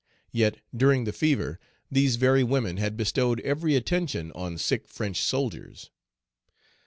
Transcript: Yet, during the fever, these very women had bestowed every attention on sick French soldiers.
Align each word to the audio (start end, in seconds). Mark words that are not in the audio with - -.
Yet, 0.31 0.57
during 0.75 1.03
the 1.03 1.13
fever, 1.13 1.59
these 1.91 2.15
very 2.15 2.43
women 2.43 2.77
had 2.77 2.97
bestowed 2.97 3.39
every 3.41 3.75
attention 3.75 4.31
on 4.31 4.57
sick 4.57 4.87
French 4.87 5.21
soldiers. 5.21 5.91